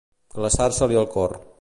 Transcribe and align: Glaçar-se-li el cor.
Glaçar-se-li 0.37 1.01
el 1.05 1.09
cor. 1.17 1.41